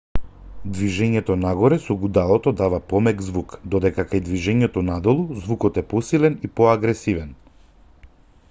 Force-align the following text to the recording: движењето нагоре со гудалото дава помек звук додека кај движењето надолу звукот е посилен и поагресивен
движењето 0.75 1.33
нагоре 1.41 1.77
со 1.83 1.97
гудалото 2.03 2.53
дава 2.61 2.79
помек 2.93 3.21
звук 3.27 3.53
додека 3.75 4.07
кај 4.13 4.23
движењето 4.31 4.83
надолу 4.89 5.39
звукот 5.45 5.81
е 5.83 5.85
посилен 5.93 6.39
и 6.49 6.55
поагресивен 6.61 7.31